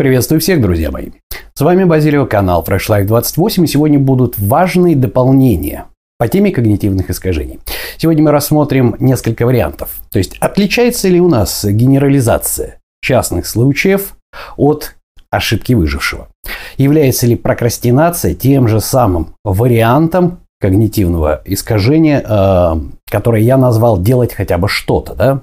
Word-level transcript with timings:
Приветствую 0.00 0.40
всех, 0.40 0.60
друзья 0.60 0.92
мои. 0.92 1.08
С 1.54 1.60
вами 1.60 1.82
Базилио, 1.82 2.24
канал 2.24 2.64
Fresh 2.64 2.88
Life 2.88 3.06
28, 3.06 3.64
и 3.64 3.66
сегодня 3.66 3.98
будут 3.98 4.38
важные 4.38 4.94
дополнения 4.94 5.86
по 6.18 6.28
теме 6.28 6.52
когнитивных 6.52 7.10
искажений. 7.10 7.58
Сегодня 7.96 8.22
мы 8.22 8.30
рассмотрим 8.30 8.94
несколько 9.00 9.44
вариантов. 9.44 9.90
То 10.12 10.20
есть, 10.20 10.36
отличается 10.38 11.08
ли 11.08 11.20
у 11.20 11.28
нас 11.28 11.64
генерализация 11.64 12.78
частных 13.02 13.48
случаев 13.48 14.14
от 14.56 14.94
ошибки 15.32 15.72
выжившего? 15.72 16.28
Является 16.76 17.26
ли 17.26 17.34
прокрастинация 17.34 18.34
тем 18.34 18.68
же 18.68 18.80
самым 18.80 19.34
вариантом 19.42 20.42
когнитивного 20.60 21.42
искажения, 21.44 22.24
э, 22.24 22.80
которое 23.10 23.42
я 23.42 23.56
назвал 23.56 24.00
«делать 24.00 24.32
хотя 24.32 24.58
бы 24.58 24.68
что-то». 24.68 25.16
Да? 25.16 25.40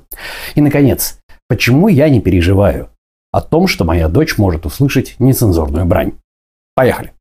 И, 0.55 0.61
наконец, 0.61 1.17
почему 1.49 1.89
я 1.89 2.07
не 2.07 2.21
переживаю 2.21 2.87
о 3.35 3.41
том, 3.41 3.67
что 3.67 3.83
моя 3.83 4.07
дочь 4.07 4.37
может 4.37 4.65
услышать 4.65 5.15
нецензурную 5.19 5.85
брань. 5.85 6.13
Поехали! 6.73 7.11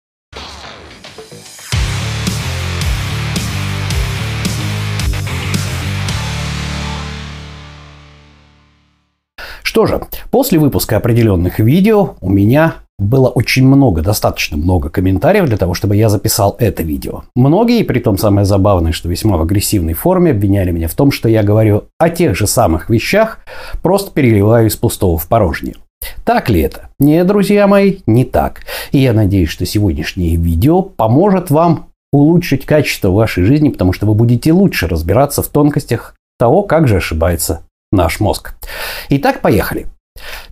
Что 9.65 9.87
же, 9.87 10.03
после 10.31 10.61
выпуска 10.61 10.97
определенных 10.97 11.59
видео 11.59 12.15
у 12.21 12.31
меня 12.31 12.75
было 12.97 13.29
очень 13.29 13.67
много, 13.67 14.01
достаточно 14.01 14.57
много 14.57 14.91
комментариев 14.91 15.47
для 15.47 15.57
того, 15.57 15.75
чтобы 15.75 15.97
я 15.97 16.09
записал 16.09 16.55
это 16.61 16.85
видео. 16.85 17.25
Многие, 17.35 17.83
при 17.83 17.99
том 17.99 18.19
самое 18.19 18.45
забавное, 18.45 18.93
что 18.93 19.09
весьма 19.09 19.37
в 19.37 19.43
агрессивной 19.43 19.95
форме, 19.95 20.31
обвиняли 20.31 20.71
меня 20.71 20.87
в 20.87 20.95
том, 20.95 21.11
что 21.11 21.29
я 21.29 21.43
говорю 21.43 21.87
о 21.99 22.09
тех 22.09 22.37
же 22.37 22.47
самых 22.47 22.89
вещах, 22.89 23.41
просто 23.83 24.13
переливаю 24.13 24.69
из 24.69 24.77
пустого 24.77 25.19
в 25.19 25.27
порожнее. 25.27 25.75
Так 26.25 26.49
ли 26.49 26.61
это? 26.61 26.91
Нет, 26.99 27.27
друзья 27.27 27.67
мои, 27.67 27.99
не 28.07 28.25
так. 28.25 28.63
И 28.93 28.99
я 28.99 29.13
надеюсь, 29.13 29.49
что 29.49 29.67
сегодняшнее 29.67 30.37
видео 30.37 30.83
поможет 30.83 31.51
вам 31.51 31.89
улучшить 32.13 32.65
качество 32.65 33.11
вашей 33.11 33.45
жизни, 33.45 33.71
потому 33.71 33.93
что 33.93 34.07
вы 34.07 34.15
будете 34.15 34.53
лучше 34.53 34.87
разбираться 34.87 35.43
в 35.43 35.49
тонкостях 35.49 36.15
того, 36.39 36.63
как 36.63 36.87
же 36.87 36.97
ошибается 36.97 37.67
наш 37.91 38.21
мозг. 38.21 38.55
Итак, 39.09 39.41
поехали. 39.41 39.87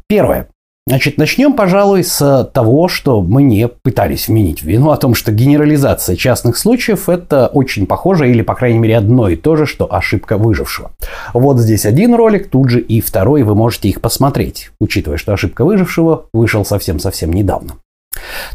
Первое. 0.09 0.49
Значит, 0.89 1.17
начнем, 1.17 1.53
пожалуй, 1.53 2.03
с 2.03 2.51
того, 2.53 2.89
что 2.89 3.23
мы 3.23 3.45
не 3.45 3.69
пытались 3.69 4.27
вменить 4.27 4.63
вину 4.63 4.91
о 4.91 4.97
том, 4.97 5.15
что 5.15 5.31
генерализация 5.31 6.17
частных 6.17 6.57
случаев– 6.57 7.09
это 7.09 7.47
очень 7.47 7.87
похоже 7.87 8.29
или, 8.29 8.43
по 8.43 8.57
крайней 8.57 8.81
мере, 8.81 8.99
одно 8.99 9.29
и 9.29 9.37
то 9.37 9.55
же, 9.55 9.65
что 9.65 9.93
ошибка 9.95 10.37
выжившего. 10.37 10.91
Вот 11.35 11.61
здесь 11.61 11.87
один 11.87 12.17
ролик, 12.17 12.51
тут 12.51 12.69
же 12.69 12.81
и 12.81 13.01
второй, 13.01 13.45
вы 13.45 13.55
можете 13.55 13.89
их 13.89 14.01
посмотреть, 14.01 14.73
учитывая, 14.81 15.19
что 15.19 15.33
ошибка 15.33 15.65
выжившего 15.65 16.27
вышел 16.33 16.65
совсем-совсем 16.65 17.33
недавно. 17.33 17.75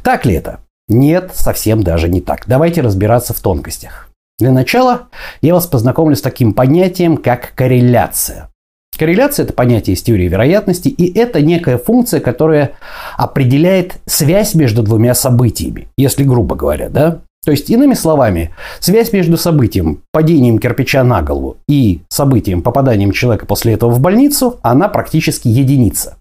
Так 0.03 0.25
ли 0.25 0.33
это? 0.33 0.59
Нет, 0.89 1.31
совсем 1.33 1.81
даже 1.81 2.09
не 2.09 2.19
так. 2.19 2.43
Давайте 2.45 2.81
разбираться 2.81 3.33
в 3.33 3.39
тонкостях. 3.39 4.09
Для 4.37 4.51
начала 4.51 5.07
я 5.41 5.53
вас 5.53 5.65
познакомлю 5.65 6.15
с 6.15 6.21
таким 6.21 6.53
понятием, 6.53 7.17
как 7.17 7.53
корреляция. 7.55 8.49
Корреляция– 8.97 9.43
это 9.45 9.53
понятие 9.53 9.95
из 9.95 10.01
теории 10.01 10.27
вероятности, 10.27 10.89
и 10.89 11.17
это 11.17 11.41
некая 11.41 11.77
функция, 11.77 12.19
которая 12.19 12.71
определяет 13.17 13.97
связь 14.05 14.55
между 14.55 14.83
двумя 14.83 15.13
событиями, 15.13 15.87
если 15.97 16.23
грубо 16.23 16.55
говоря, 16.55 16.89
да? 16.89 17.19
То 17.45 17.51
есть, 17.51 17.69
иными 17.69 17.93
словами, 17.93 18.53
связь 18.79 19.13
между 19.13 19.37
событием 19.37 20.01
падением 20.11 20.59
кирпича 20.59 21.03
на 21.03 21.21
голову 21.21 21.57
и 21.69 22.01
событием 22.09 22.61
попаданием 22.61 23.11
человека 23.11 23.45
после 23.45 23.73
этого 23.73 23.91
в 23.91 24.01
больницу, 24.01 24.59
она 24.63 24.89
практически 24.89 25.47
единица. 25.47 26.17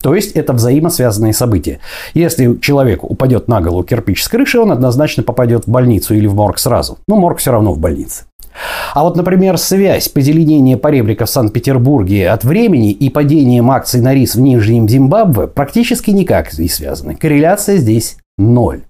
То 0.00 0.14
есть 0.14 0.32
это 0.32 0.52
взаимосвязанные 0.52 1.32
события. 1.32 1.80
Если 2.14 2.56
человеку 2.60 3.08
упадет 3.08 3.48
на 3.48 3.60
голову 3.60 3.82
кирпич 3.82 4.22
с 4.22 4.28
крыши, 4.28 4.60
он 4.60 4.70
однозначно 4.70 5.24
попадет 5.24 5.66
в 5.66 5.70
больницу 5.70 6.14
или 6.14 6.28
в 6.28 6.34
морг 6.34 6.58
сразу. 6.58 6.98
Но 7.08 7.16
морг 7.16 7.40
все 7.40 7.50
равно 7.50 7.72
в 7.72 7.78
больнице. 7.78 8.24
А 8.94 9.02
вот, 9.02 9.16
например, 9.16 9.58
связь 9.58 10.08
позеленения 10.08 10.76
поребрика 10.76 11.26
в 11.26 11.30
Санкт-Петербурге 11.30 12.30
от 12.30 12.44
времени 12.44 12.90
и 12.90 13.10
падением 13.10 13.70
акций 13.70 14.00
на 14.00 14.14
рис 14.14 14.34
в 14.34 14.40
Нижнем 14.40 14.88
Зимбабве 14.88 15.46
практически 15.46 16.10
никак 16.10 16.56
не 16.58 16.68
связаны. 16.68 17.14
Корреляция 17.14 17.76
здесь 17.76 18.16
ноль. 18.36 18.82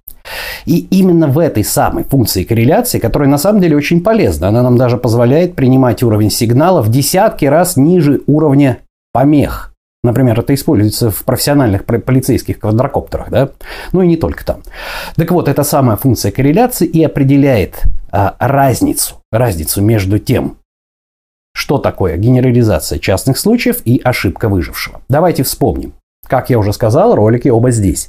И 0.66 0.86
именно 0.90 1.26
в 1.26 1.38
этой 1.38 1.64
самой 1.64 2.04
функции 2.04 2.44
корреляции, 2.44 2.98
которая 2.98 3.28
на 3.28 3.38
самом 3.38 3.60
деле 3.60 3.76
очень 3.76 4.02
полезна, 4.02 4.48
она 4.48 4.62
нам 4.62 4.76
даже 4.76 4.98
позволяет 4.98 5.54
принимать 5.54 6.02
уровень 6.02 6.30
сигнала 6.30 6.82
в 6.82 6.90
десятки 6.90 7.46
раз 7.46 7.76
ниже 7.76 8.20
уровня 8.26 8.78
помех. 9.12 9.72
Например, 10.04 10.38
это 10.38 10.54
используется 10.54 11.10
в 11.10 11.24
профессиональных 11.24 11.84
полицейских 11.84 12.60
квадрокоптерах, 12.60 13.30
да? 13.30 13.50
Ну 13.92 14.02
и 14.02 14.06
не 14.06 14.16
только 14.16 14.44
там. 14.44 14.62
Так 15.16 15.30
вот, 15.32 15.48
эта 15.48 15.64
самая 15.64 15.96
функция 15.96 16.30
корреляции 16.30 16.86
и 16.86 17.02
определяет 17.02 17.82
а, 18.12 18.36
разницу, 18.38 19.16
разницу 19.32 19.82
между 19.82 20.20
тем, 20.20 20.58
что 21.52 21.78
такое 21.78 22.16
генерализация 22.16 23.00
частных 23.00 23.38
случаев 23.38 23.82
и 23.84 24.00
ошибка 24.02 24.48
выжившего. 24.48 25.00
Давайте 25.08 25.42
вспомним. 25.42 25.94
Как 26.28 26.50
я 26.50 26.58
уже 26.58 26.72
сказал, 26.72 27.16
ролики 27.16 27.48
оба 27.48 27.72
здесь. 27.72 28.08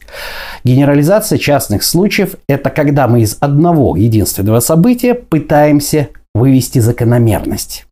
Генерализация 0.64 1.40
частных 1.40 1.84
случаев– 1.84 2.36
это 2.48 2.70
когда 2.70 3.08
мы 3.08 3.22
из 3.22 3.38
одного 3.40 3.96
единственного 3.96 4.60
события 4.60 5.16
пытаемся 5.16 6.10
вывести 6.36 6.80
закономерность. 6.80 7.86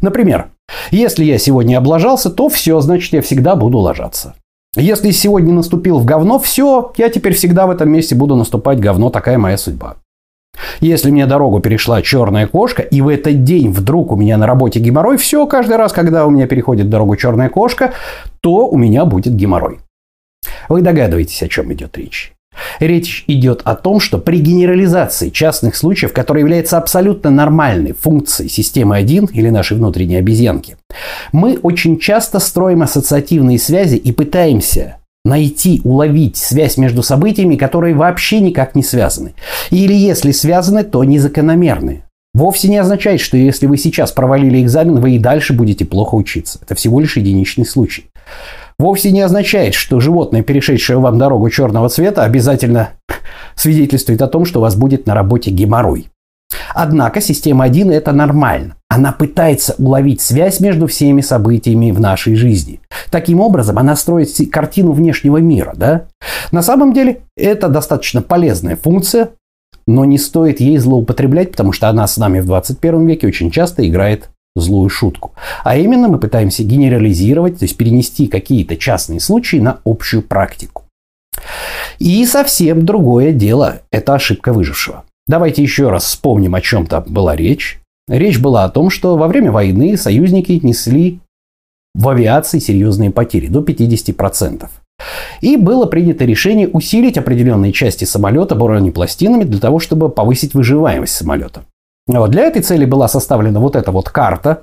Например, 0.00 0.48
если 0.90 1.24
я 1.24 1.38
сегодня 1.38 1.78
облажался, 1.78 2.30
то 2.30 2.48
все, 2.48 2.80
значит, 2.80 3.12
я 3.12 3.22
всегда 3.22 3.56
буду 3.56 3.78
ложаться. 3.78 4.34
Если 4.76 5.10
сегодня 5.10 5.52
наступил 5.52 5.98
в 5.98 6.04
говно, 6.04 6.38
все, 6.38 6.92
я 6.96 7.08
теперь 7.08 7.34
всегда 7.34 7.66
в 7.66 7.70
этом 7.70 7.90
месте 7.90 8.14
буду 8.14 8.36
наступать 8.36 8.80
говно, 8.80 9.10
такая 9.10 9.38
моя 9.38 9.56
судьба. 9.56 9.96
Если 10.80 11.10
мне 11.10 11.26
дорогу 11.26 11.60
перешла 11.60 12.02
черная 12.02 12.46
кошка, 12.46 12.82
и 12.82 13.00
в 13.00 13.08
этот 13.08 13.44
день 13.44 13.70
вдруг 13.70 14.12
у 14.12 14.16
меня 14.16 14.36
на 14.36 14.46
работе 14.46 14.80
геморрой, 14.80 15.16
все, 15.16 15.46
каждый 15.46 15.76
раз, 15.76 15.92
когда 15.92 16.26
у 16.26 16.30
меня 16.30 16.46
переходит 16.46 16.90
дорогу 16.90 17.16
черная 17.16 17.48
кошка, 17.48 17.92
то 18.40 18.68
у 18.68 18.76
меня 18.76 19.04
будет 19.04 19.34
геморрой. 19.34 19.80
Вы 20.68 20.82
догадываетесь, 20.82 21.42
о 21.42 21.48
чем 21.48 21.72
идет 21.72 21.96
речь. 21.96 22.32
Речь 22.80 23.24
идет 23.26 23.62
о 23.64 23.74
том, 23.74 24.00
что 24.00 24.18
при 24.18 24.38
генерализации 24.38 25.30
частных 25.30 25.76
случаев, 25.76 26.12
которая 26.12 26.42
является 26.42 26.78
абсолютно 26.78 27.30
нормальной 27.30 27.92
функцией 27.92 28.50
системы 28.50 28.96
1 28.96 29.26
или 29.32 29.50
нашей 29.50 29.76
внутренней 29.76 30.16
обезьянки, 30.16 30.76
мы 31.32 31.58
очень 31.62 31.98
часто 31.98 32.38
строим 32.38 32.82
ассоциативные 32.82 33.58
связи 33.58 33.96
и 33.96 34.12
пытаемся 34.12 34.96
найти, 35.24 35.80
уловить 35.84 36.36
связь 36.36 36.76
между 36.76 37.02
событиями, 37.02 37.56
которые 37.56 37.94
вообще 37.94 38.40
никак 38.40 38.74
не 38.74 38.82
связаны. 38.82 39.34
Или 39.70 39.94
если 39.94 40.32
связаны, 40.32 40.84
то 40.84 41.04
незакономерны. 41.04 42.02
Вовсе 42.34 42.68
не 42.68 42.76
означает, 42.76 43.20
что 43.20 43.36
если 43.36 43.66
вы 43.66 43.78
сейчас 43.78 44.12
провалили 44.12 44.62
экзамен, 44.62 45.00
вы 45.00 45.12
и 45.12 45.18
дальше 45.18 45.54
будете 45.54 45.84
плохо 45.84 46.14
учиться. 46.14 46.58
Это 46.62 46.74
всего 46.74 47.00
лишь 47.00 47.16
единичный 47.16 47.66
случай. 47.66 48.06
Вовсе 48.78 49.10
не 49.10 49.20
означает, 49.22 49.74
что 49.74 49.98
животное, 49.98 50.42
перешедшее 50.42 50.98
вам 50.98 51.18
дорогу 51.18 51.50
черного 51.50 51.88
цвета, 51.88 52.22
обязательно 52.22 52.90
свидетельствует 53.56 54.22
о 54.22 54.28
том, 54.28 54.44
что 54.44 54.60
у 54.60 54.62
вас 54.62 54.76
будет 54.76 55.06
на 55.06 55.14
работе 55.14 55.50
геморрой. 55.50 56.08
Однако 56.74 57.20
система 57.20 57.64
1 57.64 57.90
это 57.90 58.12
нормально. 58.12 58.76
Она 58.88 59.12
пытается 59.12 59.74
уловить 59.78 60.20
связь 60.20 60.60
между 60.60 60.86
всеми 60.86 61.20
событиями 61.20 61.90
в 61.90 62.00
нашей 62.00 62.36
жизни. 62.36 62.80
Таким 63.10 63.40
образом, 63.40 63.78
она 63.78 63.96
строит 63.96 64.30
картину 64.50 64.92
внешнего 64.92 65.38
мира. 65.38 65.74
Да? 65.76 66.04
На 66.52 66.62
самом 66.62 66.92
деле, 66.92 67.22
это 67.36 67.68
достаточно 67.68 68.22
полезная 68.22 68.76
функция, 68.76 69.30
но 69.86 70.04
не 70.04 70.18
стоит 70.18 70.60
ей 70.60 70.78
злоупотреблять, 70.78 71.50
потому 71.50 71.72
что 71.72 71.88
она 71.88 72.06
с 72.06 72.16
нами 72.16 72.40
в 72.40 72.46
21 72.46 73.06
веке 73.06 73.26
очень 73.26 73.50
часто 73.50 73.86
играет 73.86 74.30
злую 74.60 74.88
шутку. 74.88 75.32
А 75.64 75.76
именно 75.76 76.08
мы 76.08 76.18
пытаемся 76.18 76.62
генерализировать, 76.62 77.58
то 77.58 77.64
есть 77.64 77.76
перенести 77.76 78.26
какие-то 78.26 78.76
частные 78.76 79.20
случаи 79.20 79.56
на 79.56 79.80
общую 79.84 80.22
практику. 80.22 80.84
И 81.98 82.24
совсем 82.26 82.84
другое 82.84 83.32
дело– 83.32 83.80
это 83.90 84.14
ошибка 84.14 84.52
выжившего. 84.52 85.04
Давайте 85.26 85.62
еще 85.62 85.90
раз 85.90 86.04
вспомним, 86.04 86.54
о 86.54 86.60
чем 86.60 86.86
там 86.86 87.04
была 87.06 87.36
речь. 87.36 87.80
Речь 88.08 88.38
была 88.38 88.64
о 88.64 88.70
том, 88.70 88.88
что 88.88 89.16
во 89.16 89.28
время 89.28 89.52
войны 89.52 89.96
союзники 89.96 90.58
несли 90.62 91.20
в 91.94 92.08
авиации 92.08 92.58
серьезные 92.58 93.10
потери, 93.10 93.48
до 93.48 93.60
50%. 93.60 94.68
И 95.40 95.56
было 95.56 95.86
принято 95.86 96.24
решение 96.24 96.68
усилить 96.68 97.18
определенные 97.18 97.72
части 97.72 98.04
самолета 98.04 98.54
бронепластинами 98.54 99.44
для 99.44 99.60
того, 99.60 99.78
чтобы 99.78 100.08
повысить 100.08 100.54
выживаемость 100.54 101.14
самолета. 101.14 101.64
Вот. 102.08 102.30
Для 102.30 102.44
этой 102.44 102.62
цели 102.62 102.84
была 102.84 103.06
составлена 103.06 103.60
вот 103.60 103.76
эта 103.76 103.92
вот 103.92 104.08
карта, 104.08 104.62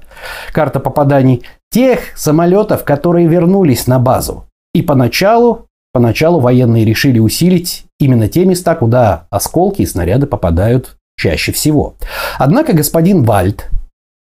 карта 0.51 0.79
попаданий 0.79 1.43
тех 1.71 1.99
самолетов, 2.15 2.83
которые 2.83 3.27
вернулись 3.27 3.87
на 3.87 3.99
базу. 3.99 4.45
И 4.73 4.81
поначалу, 4.81 5.67
поначалу 5.93 6.39
военные 6.39 6.83
решили 6.83 7.19
усилить 7.19 7.85
именно 7.99 8.27
те 8.27 8.45
места, 8.45 8.75
куда 8.75 9.27
осколки 9.29 9.83
и 9.83 9.85
снаряды 9.85 10.25
попадают 10.25 10.97
чаще 11.17 11.51
всего. 11.51 11.95
Однако 12.37 12.73
господин 12.73 13.23
Вальд 13.23 13.69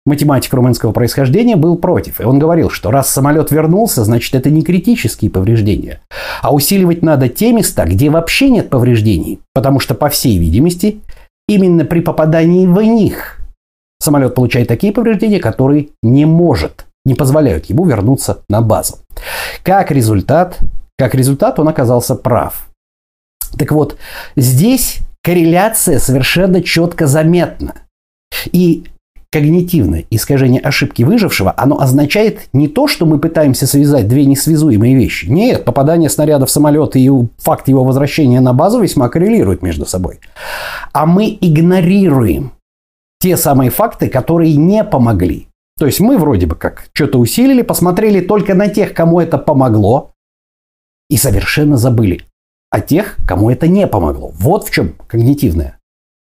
математик 0.05 0.53
румынского 0.53 0.91
происхождения, 0.91 1.55
был 1.55 1.77
против. 1.77 2.19
И 2.19 2.23
он 2.23 2.39
говорил, 2.39 2.69
что 2.69 2.91
раз 2.91 3.09
самолет 3.09 3.51
вернулся, 3.51 4.03
значит 4.03 4.35
это 4.35 4.49
не 4.49 4.61
критические 4.61 5.31
повреждения. 5.31 6.01
А 6.41 6.53
усиливать 6.53 7.01
надо 7.01 7.29
те 7.29 7.53
места, 7.53 7.85
где 7.85 8.09
вообще 8.09 8.49
нет 8.49 8.69
повреждений. 8.69 9.39
Потому 9.53 9.79
что, 9.79 9.95
по 9.95 10.09
всей 10.09 10.37
видимости, 10.37 10.99
именно 11.47 11.85
при 11.85 12.01
попадании 12.01 12.67
в 12.67 12.81
них 12.81 13.39
самолет 13.99 14.35
получает 14.35 14.67
такие 14.67 14.93
повреждения, 14.93 15.39
которые 15.39 15.89
не 16.01 16.25
может, 16.25 16.85
не 17.05 17.15
позволяют 17.15 17.65
ему 17.65 17.85
вернуться 17.85 18.43
на 18.49 18.61
базу. 18.61 18.97
Как 19.63 19.91
результат, 19.91 20.59
как 20.97 21.15
результат 21.15 21.59
он 21.59 21.67
оказался 21.69 22.15
прав. 22.15 22.67
Так 23.57 23.71
вот, 23.71 23.97
здесь 24.35 24.99
корреляция 25.23 25.99
совершенно 25.99 26.61
четко 26.61 27.07
заметна. 27.07 27.75
И 28.51 28.85
когнитивное 29.33 30.05
искажение 30.11 30.61
ошибки 30.61 31.01
выжившего, 31.01 31.55
оно 31.57 31.79
означает 31.79 32.49
не 32.53 32.67
то, 32.67 32.87
что 32.87 33.07
мы 33.07 33.17
пытаемся 33.17 33.65
связать 33.65 34.07
две 34.07 34.25
несвязуемые 34.25 34.95
вещи. 34.95 35.25
Нет, 35.25 35.65
попадание 35.65 36.07
снаряда 36.11 36.45
в 36.45 36.51
самолет 36.51 36.95
и 36.95 37.09
факт 37.39 37.67
его 37.67 37.83
возвращения 37.83 38.41
на 38.41 38.53
базу 38.53 38.79
весьма 38.79 39.09
коррелируют 39.09 39.63
между 39.63 39.87
собой. 39.87 40.19
А 40.91 41.07
мы 41.07 41.35
игнорируем 41.41 42.51
те 43.19 43.35
самые 43.35 43.71
факты, 43.71 44.07
которые 44.07 44.55
не 44.55 44.83
помогли. 44.83 45.47
То 45.79 45.87
есть 45.87 45.99
мы 45.99 46.19
вроде 46.19 46.45
бы 46.45 46.55
как 46.55 46.85
что-то 46.93 47.17
усилили, 47.17 47.63
посмотрели 47.63 48.21
только 48.21 48.53
на 48.53 48.69
тех, 48.69 48.93
кому 48.93 49.19
это 49.19 49.39
помогло, 49.39 50.11
и 51.09 51.17
совершенно 51.17 51.77
забыли 51.77 52.21
о 52.69 52.81
тех, 52.81 53.17
кому 53.27 53.49
это 53.49 53.67
не 53.67 53.87
помогло. 53.87 54.31
Вот 54.35 54.67
в 54.67 54.71
чем 54.71 54.93
когнитивное 55.07 55.79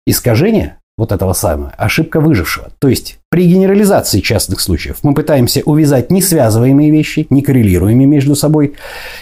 искажение 0.06 0.80
вот 1.00 1.12
этого 1.12 1.32
самого, 1.32 1.73
ошибка 1.76 2.20
выжившего. 2.20 2.70
То 2.79 2.88
есть 2.88 3.19
при 3.31 3.49
генерализации 3.49 4.20
частных 4.20 4.61
случаев 4.61 4.99
мы 5.02 5.14
пытаемся 5.14 5.62
увязать 5.64 6.12
несвязываемые 6.12 6.91
вещи, 6.91 7.26
не 7.31 7.43
коррелируемые 7.43 8.06
между 8.06 8.37
собой, 8.37 8.75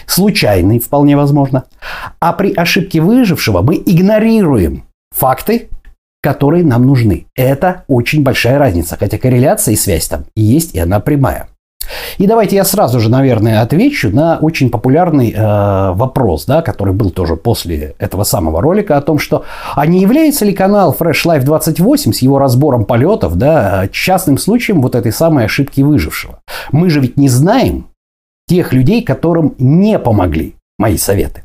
случайные 0.05 0.79
вполне 0.79 1.17
возможно. 1.17 1.63
А 2.19 2.33
при 2.33 2.53
ошибке 2.53 3.01
выжившего 3.01 3.61
мы 3.61 3.75
игнорируем 3.75 4.83
факты, 5.15 5.69
которые 6.21 6.63
нам 6.63 6.85
нужны. 6.85 7.25
Это 7.35 7.85
очень 7.87 8.23
большая 8.23 8.59
разница, 8.59 8.97
хотя 8.99 9.17
корреляция 9.17 9.73
и 9.73 9.77
связь 9.77 10.07
там 10.07 10.25
есть, 10.35 10.75
и 10.75 10.79
она 10.79 10.99
прямая. 10.99 11.47
И 12.17 12.27
давайте 12.27 12.55
я 12.55 12.63
сразу 12.63 12.99
же, 12.99 13.09
наверное, 13.09 13.61
отвечу 13.61 14.09
на 14.09 14.37
очень 14.37 14.69
популярный 14.69 15.31
э, 15.31 15.91
вопрос, 15.93 16.45
да, 16.45 16.61
который 16.61 16.93
был 16.93 17.09
тоже 17.09 17.35
после 17.35 17.95
этого 17.99 18.23
самого 18.23 18.61
ролика 18.61 18.97
о 18.97 19.01
том, 19.01 19.19
что 19.19 19.43
а 19.75 19.85
не 19.85 20.01
является 20.01 20.45
ли 20.45 20.53
канал 20.53 20.95
Fresh 20.97 21.25
Life 21.25 21.43
28 21.43 22.13
с 22.13 22.21
его 22.21 22.39
разбором 22.39 22.85
полетов, 22.85 23.35
да, 23.35 23.87
частным 23.91 24.37
случаем 24.37 24.81
вот 24.81 24.95
этой 24.95 25.11
самой 25.11 25.45
ошибки 25.45 25.81
выжившего. 25.81 26.39
Мы 26.71 26.89
же 26.89 26.99
ведь 26.99 27.17
не 27.17 27.29
знаем 27.29 27.87
тех 28.47 28.73
людей, 28.73 29.03
которым 29.03 29.55
не 29.57 29.99
помогли 29.99 30.55
мои 30.77 30.97
советы. 30.97 31.43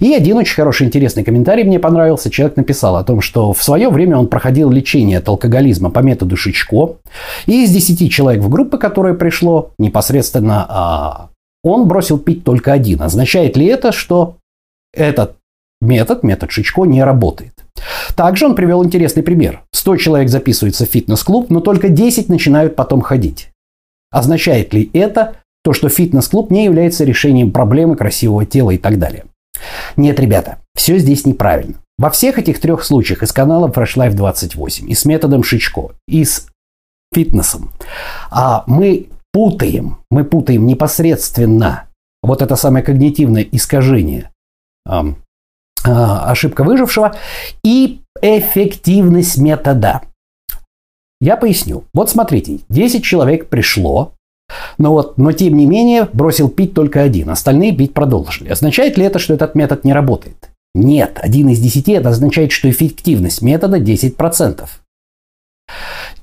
И 0.00 0.14
один 0.14 0.36
очень 0.36 0.54
хороший, 0.54 0.86
интересный 0.86 1.24
комментарий 1.24 1.64
мне 1.64 1.78
понравился. 1.78 2.30
Человек 2.30 2.56
написал 2.56 2.96
о 2.96 3.04
том, 3.04 3.20
что 3.20 3.52
в 3.52 3.62
свое 3.62 3.88
время 3.90 4.16
он 4.16 4.28
проходил 4.28 4.70
лечение 4.70 5.18
от 5.18 5.28
алкоголизма 5.28 5.90
по 5.90 6.00
методу 6.00 6.36
Шичко. 6.36 6.96
И 7.46 7.64
из 7.64 7.70
10 7.70 8.10
человек 8.10 8.42
в 8.42 8.48
группы, 8.48 8.78
которое 8.78 9.14
пришло, 9.14 9.72
непосредственно 9.78 10.66
а, 10.68 11.28
он 11.62 11.88
бросил 11.88 12.18
пить 12.18 12.44
только 12.44 12.72
один. 12.72 13.02
Означает 13.02 13.56
ли 13.56 13.66
это, 13.66 13.92
что 13.92 14.36
этот 14.92 15.36
метод, 15.80 16.22
метод 16.22 16.50
Шичко, 16.50 16.84
не 16.84 17.02
работает? 17.02 17.52
Также 18.16 18.46
он 18.46 18.54
привел 18.54 18.84
интересный 18.84 19.22
пример. 19.22 19.62
100 19.72 19.96
человек 19.96 20.28
записываются 20.28 20.86
в 20.86 20.90
фитнес-клуб, 20.90 21.50
но 21.50 21.60
только 21.60 21.88
10 21.88 22.28
начинают 22.28 22.76
потом 22.76 23.00
ходить. 23.00 23.50
Означает 24.10 24.72
ли 24.72 24.90
это 24.92 25.36
то, 25.62 25.72
что 25.72 25.88
фитнес-клуб 25.88 26.50
не 26.50 26.64
является 26.64 27.04
решением 27.04 27.50
проблемы 27.50 27.96
красивого 27.96 28.46
тела 28.46 28.70
и 28.70 28.78
так 28.78 28.98
далее? 28.98 29.24
Нет, 29.96 30.20
ребята, 30.20 30.58
все 30.74 30.98
здесь 30.98 31.26
неправильно. 31.26 31.74
Во 31.98 32.10
всех 32.10 32.38
этих 32.38 32.60
трех 32.60 32.84
случаях 32.84 33.22
и 33.22 33.26
с 33.26 33.32
каналом 33.32 33.72
Fresh 33.72 33.96
Life 33.96 34.14
28, 34.14 34.88
и 34.88 34.94
с 34.94 35.04
методом 35.04 35.42
Шичко, 35.42 35.90
и 36.06 36.24
с 36.24 36.46
фитнесом, 37.12 37.72
а 38.30 38.62
мы 38.66 39.08
путаем, 39.32 39.98
мы 40.10 40.24
путаем 40.24 40.66
непосредственно 40.66 41.88
вот 42.22 42.42
это 42.42 42.54
самое 42.56 42.84
когнитивное 42.84 43.42
искажение, 43.42 44.30
э, 44.88 45.00
э, 45.02 45.90
ошибка 45.90 46.62
выжившего 46.62 47.16
и 47.64 48.02
эффективность 48.22 49.38
метода. 49.38 50.02
Я 51.20 51.36
поясню. 51.36 51.84
Вот 51.92 52.10
смотрите, 52.10 52.60
10 52.68 53.02
человек 53.02 53.48
пришло, 53.48 54.14
но 54.78 54.92
вот, 54.92 55.18
но 55.18 55.32
тем 55.32 55.56
не 55.56 55.66
менее 55.66 56.08
бросил 56.12 56.48
пить 56.48 56.74
только 56.74 57.02
один, 57.02 57.30
остальные 57.30 57.74
пить 57.74 57.94
продолжили. 57.94 58.48
Означает 58.48 58.96
ли 58.96 59.04
это, 59.04 59.18
что 59.18 59.34
этот 59.34 59.54
метод 59.54 59.84
не 59.84 59.92
работает? 59.92 60.50
Нет, 60.74 61.18
один 61.20 61.48
из 61.48 61.60
десяти 61.60 61.92
это 61.92 62.10
означает, 62.10 62.52
что 62.52 62.70
эффективность 62.70 63.42
метода 63.42 63.78
10%. 63.78 64.68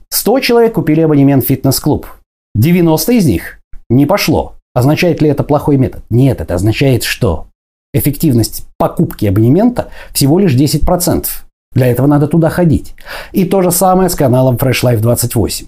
100 0.10 0.40
человек 0.40 0.74
купили 0.74 1.02
абонемент 1.02 1.44
в 1.44 1.48
фитнес-клуб. 1.48 2.08
90 2.56 3.12
из 3.14 3.26
них 3.26 3.60
не 3.90 4.06
пошло. 4.06 4.56
Означает 4.74 5.22
ли 5.22 5.30
это 5.30 5.44
плохой 5.44 5.78
метод? 5.78 6.04
Нет, 6.10 6.42
это 6.42 6.56
означает, 6.56 7.04
что 7.04 7.48
эффективность 7.94 8.66
покупки 8.78 9.26
абонемента 9.26 9.90
всего 10.14 10.40
лишь 10.40 10.56
10%. 10.56 11.28
Для 11.74 11.88
этого 11.88 12.08
надо 12.08 12.28
туда 12.28 12.50
ходить. 12.50 12.94
И 13.34 13.46
то 13.46 13.62
же 13.62 13.72
самое 13.72 14.10
с 14.10 14.16
каналом 14.16 14.56
Fresh 14.56 14.84
Life 14.84 15.00
28. 15.00 15.68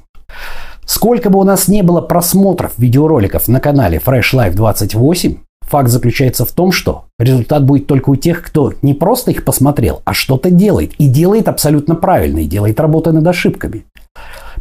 Сколько 0.87 1.29
бы 1.29 1.37
у 1.37 1.43
нас 1.43 1.67
не 1.67 1.83
было 1.83 1.99
просмотров 1.99 2.71
видеороликов 2.77 3.49
на 3.49 3.59
канале 3.59 4.01
Fresh 4.03 4.33
Life 4.33 4.55
28, 4.55 5.35
факт 5.63 5.89
заключается 5.89 6.45
в 6.45 6.53
том, 6.53 6.71
что 6.71 7.07
результат 7.19 7.65
будет 7.65 7.87
только 7.87 8.09
у 8.09 8.15
тех, 8.15 8.41
кто 8.41 8.71
не 8.81 8.93
просто 8.93 9.31
их 9.31 9.43
посмотрел, 9.43 10.01
а 10.05 10.13
что-то 10.13 10.49
делает. 10.49 10.93
И 10.93 11.09
делает 11.09 11.49
абсолютно 11.49 11.95
правильно, 11.95 12.39
и 12.39 12.45
делает 12.45 12.79
работу 12.79 13.11
над 13.11 13.27
ошибками. 13.27 13.83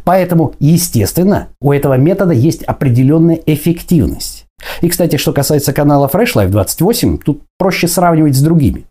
Поэтому, 0.03 0.53
естественно, 0.59 1.47
у 1.61 1.71
этого 1.71 1.93
метода 1.93 2.33
есть 2.33 2.61
определенная 2.63 3.39
эффективность. 3.45 4.45
И, 4.81 4.89
кстати, 4.89 5.15
что 5.15 5.31
касается 5.31 5.71
канала 5.71 6.09
Fresh 6.11 6.33
Life 6.35 6.49
28, 6.49 7.19
тут 7.19 7.41
проще 7.57 7.87
сравнивать 7.87 8.35
с 8.35 8.41
другими. 8.41 8.85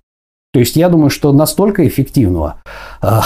То 0.57 0.61
есть 0.61 0.75
я 0.75 0.89
думаю, 0.89 1.11
что 1.11 1.35
настолько 1.35 1.87
эффективного 1.87 2.63
э, 3.03 3.21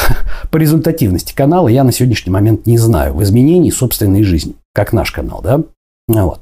по 0.50 0.56
результативности 0.56 1.32
канала 1.32 1.68
я 1.68 1.84
на 1.84 1.92
сегодняшний 1.92 2.32
момент 2.32 2.66
не 2.66 2.76
знаю 2.76 3.14
в 3.14 3.22
изменении 3.22 3.70
собственной 3.70 4.24
жизни, 4.24 4.56
как 4.74 4.92
наш 4.92 5.12
канал, 5.12 5.40
да? 5.40 5.62
Вот. 6.08 6.40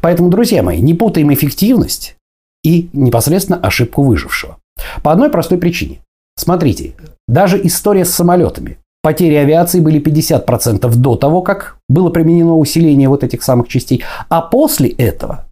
Поэтому, 0.00 0.28
друзья 0.28 0.62
мои, 0.62 0.80
не 0.80 0.94
путаем 0.94 1.34
эффективность 1.34 2.14
и 2.62 2.88
непосредственно 2.92 3.58
ошибку 3.58 4.04
выжившего. 4.04 4.58
По 5.02 5.10
одной 5.10 5.28
простой 5.28 5.58
причине. 5.58 5.98
Смотрите, 6.36 6.94
даже 7.26 7.60
история 7.66 8.04
с 8.04 8.10
самолетами. 8.10 8.78
Потери 9.02 9.34
авиации 9.34 9.80
были 9.80 10.00
50% 10.00 10.88
до 10.94 11.16
того, 11.16 11.42
как 11.42 11.78
было 11.88 12.10
применено 12.10 12.56
усиление 12.56 13.08
вот 13.08 13.24
этих 13.24 13.42
самых 13.42 13.66
частей, 13.66 14.04
а 14.28 14.42
после 14.42 14.88
этого 14.90 15.46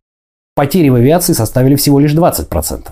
потери 0.55 0.90
в 0.90 0.95
авиации 0.95 1.33
составили 1.33 1.75
всего 1.75 1.99
лишь 1.99 2.14
20%. 2.14 2.87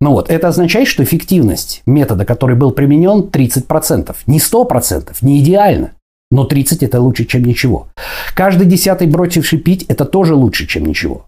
Ну 0.00 0.12
вот, 0.12 0.30
это 0.30 0.48
означает, 0.48 0.88
что 0.88 1.02
эффективность 1.02 1.82
метода, 1.86 2.24
который 2.24 2.56
был 2.56 2.70
применен, 2.70 3.28
30%. 3.30 4.14
Не 4.26 4.38
100%, 4.38 5.16
не 5.22 5.40
идеально. 5.40 5.92
Но 6.30 6.44
30 6.44 6.82
это 6.82 7.00
лучше, 7.00 7.24
чем 7.24 7.44
ничего. 7.44 7.88
Каждый 8.34 8.66
десятый 8.66 9.06
бросивший 9.06 9.58
пить 9.58 9.84
это 9.88 10.04
тоже 10.04 10.34
лучше, 10.34 10.66
чем 10.66 10.84
ничего. 10.84 11.26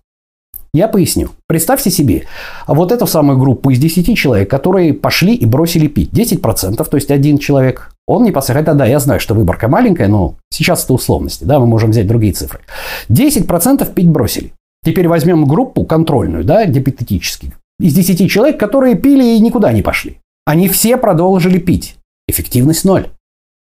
Я 0.76 0.88
поясню. 0.88 1.31
Представьте 1.47 1.91
себе 1.91 2.25
вот 2.67 2.93
эту 2.93 3.07
самую 3.07 3.38
группу 3.38 3.71
из 3.71 3.79
10 3.79 4.17
человек, 4.19 4.50
которые 4.50 4.93
пошли 4.93 5.35
и 5.35 5.47
бросили 5.47 5.87
пить. 5.87 6.11
10%, 6.12 6.85
то 6.85 6.97
есть 6.97 7.11
один 7.11 7.38
человек. 7.38 7.93
Он 8.07 8.25
не 8.25 8.31
посмотрит, 8.31 8.76
да, 8.76 8.85
я 8.85 9.00
знаю, 9.00 9.19
что 9.19 9.35
выборка 9.35 9.69
маленькая, 9.69 10.09
но 10.09 10.35
сейчас 10.50 10.85
это 10.85 10.93
условности, 10.93 11.45
да, 11.45 11.59
мы 11.59 11.67
можем 11.67 11.93
взять 11.93 12.07
другие 12.07 12.35
цифры. 12.35 12.61
10% 13.09 13.91
пить 13.95 14.09
бросили. 14.09 14.53
Теперь 14.85 15.09
возьмем 15.09 15.47
группу 15.47 15.85
контрольную, 15.85 16.45
да, 16.45 16.67
гипотетически 16.67 17.55
из 17.78 17.95
10 17.95 18.30
человек, 18.30 18.59
которые 18.59 18.97
пили 18.97 19.25
и 19.25 19.40
никуда 19.40 19.73
не 19.73 19.83
пошли. 19.83 20.21
Они 20.45 20.68
все 20.68 20.97
продолжили 20.97 21.59
пить. 21.59 21.97
Эффективность 22.28 22.85
ноль. 22.85 23.11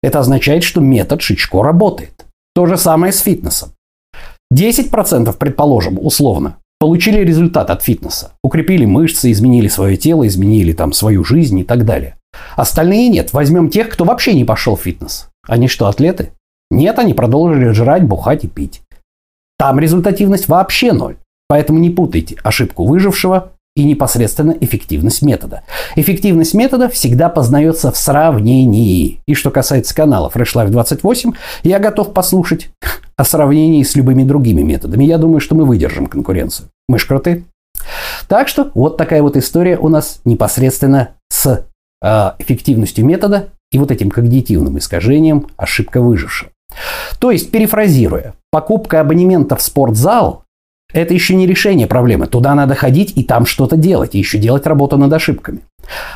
Это 0.03 0.21
означает, 0.21 0.63
что 0.63 0.81
метод 0.81 1.23
Шичко 1.23 1.63
работает. 1.63 2.27
То 2.55 2.67
же 2.67 2.77
самое 2.77 3.13
с 3.13 3.21
фитнесом. 3.21 3.71
10%, 4.55 5.37
предположим, 5.37 5.99
условно, 6.01 6.57
получили 6.79 7.19
результат 7.25 7.71
от 7.71 7.83
фитнеса. 7.83 8.33
Укрепили 8.43 8.85
мышцы, 8.85 9.31
изменили 9.31 9.69
свое 9.69 9.97
тело, 9.97 10.27
изменили 10.27 10.73
там 10.73 10.93
свою 10.93 11.25
жизнь 11.25 11.59
и 11.59 11.65
так 11.65 11.85
далее. 11.85 12.17
Остальные 12.57 13.09
нет. 13.09 13.33
Возьмем 13.33 13.71
тех, 13.71 13.89
кто 13.89 14.05
вообще 14.05 14.35
не 14.35 14.45
пошел 14.45 14.77
в 14.77 14.83
фитнес. 14.83 15.29
Они 15.47 15.69
что, 15.69 15.87
атлеты? 15.87 16.33
Нет, 16.71 16.99
они 16.99 17.15
продолжили 17.15 17.71
жрать, 17.71 18.05
бухать 18.05 18.45
и 18.45 18.49
пить. 18.49 18.83
Там 19.59 19.79
результативность 19.81 20.49
вообще 20.49 20.93
ноль. 20.93 21.17
Поэтому 21.49 21.79
не 21.79 21.91
путайте 21.91 22.37
ошибку 22.43 22.85
выжившего 22.85 23.53
и 23.79 23.85
непосредственно 23.85 24.57
эффективность 24.61 25.23
метода. 25.23 25.63
Эффективность 25.95 26.53
метода 26.53 26.89
всегда 26.89 27.29
познается 27.29 27.93
в 27.93 27.97
сравнении. 27.97 29.21
И 29.25 29.35
что 29.35 29.53
касается 29.53 29.95
канала 29.95 30.33
Fresh 30.35 30.55
Life 30.57 30.71
28, 30.71 31.33
я 31.63 31.79
готов 31.79 32.13
послушать 32.13 32.71
о 33.17 33.25
сравнении 33.25 33.85
с 33.85 33.95
любыми 33.95 34.25
другими 34.25 34.63
методами. 34.63 35.05
Я 35.05 35.17
думаю, 35.17 35.39
что 35.39 35.55
мы 35.55 35.65
выдержим 35.65 36.09
конкуренцию. 36.09 36.71
Мы 36.89 36.99
ж 36.99 37.07
круты. 37.07 37.45
Так 38.27 38.49
что 38.49 38.73
вот 38.75 38.97
такая 38.97 39.23
вот 39.23 39.37
история 39.37 39.79
у 39.79 39.89
нас 39.89 40.23
непосредственно 40.25 41.11
с 41.29 41.65
э, 42.03 42.31
эффективностью 42.41 43.05
метода 43.05 43.51
и 43.71 43.79
вот 43.79 43.93
этим 43.93 44.11
когнитивным 44.11 44.79
искажением 44.79 45.47
ошибка 45.57 46.01
выжившего. 46.01 46.51
То 47.21 47.31
есть, 47.31 47.53
перефразируя, 47.53 48.35
покупка 48.51 49.01
абонемента 49.01 49.55
в 49.55 49.63
спортзал– 49.63 50.43
это 50.93 51.15
еще 51.15 51.35
не 51.35 51.47
решение 51.47 51.87
проблемы. 51.87 52.27
Туда 52.27 52.55
надо 52.55 52.75
ходить 52.75 53.13
и 53.17 53.25
там 53.25 53.47
что-то 53.47 53.77
делать, 53.77 54.15
и 54.15 54.19
еще 54.19 54.39
делать 54.39 54.67
работу 54.67 54.97
над 54.97 55.13
ошибками. 55.13 55.61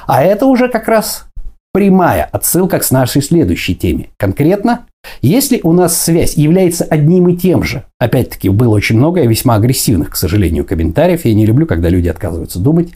А 0.07 0.23
это 0.23 0.47
уже 0.47 0.69
как 0.69 0.89
раз 0.89 1.27
прямая 1.73 2.29
отсылка 2.31 2.79
к 2.79 2.91
нашей 2.91 3.23
следующей 3.23 3.75
теме. 3.75 4.09
Конкретно, 4.19 4.87
если 5.21 5.61
у 5.63 5.73
нас 5.73 5.99
связь 6.01 6.37
является 6.37 6.85
одним 6.85 7.29
и 7.29 7.37
тем 7.37 7.63
же, 7.63 7.85
опять-таки 7.99 8.51
было 8.51 8.75
очень 8.75 8.99
много 8.99 9.23
весьма 9.25 9.55
агрессивных, 9.55 10.11
к 10.11 10.17
сожалению, 10.17 10.65
комментариев, 10.65 11.25
я 11.25 11.35
не 11.35 11.47
люблю, 11.47 11.67
когда 11.67 11.89
люди 11.89 12.09
отказываются 12.09 12.59
думать, 12.59 12.91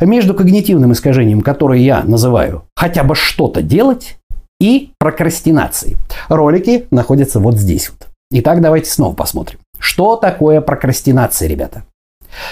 между 0.00 0.34
когнитивным 0.34 0.92
искажением, 0.92 1.40
которое 1.40 1.80
я 1.80 2.02
называю 2.02 2.64
хотя 2.76 3.04
бы 3.04 3.14
что-то 3.14 3.62
делать, 3.62 4.18
и 4.60 4.90
прокрастинацией. 4.98 5.96
Ролики 6.28 6.86
находятся 6.90 7.40
вот 7.40 7.56
здесь 7.56 7.90
вот. 7.90 8.08
Итак, 8.30 8.60
давайте 8.60 8.90
снова 8.90 9.14
посмотрим. 9.14 9.58
Что 9.78 10.16
такое 10.16 10.60
прокрастинация, 10.60 11.48
ребята? 11.48 11.84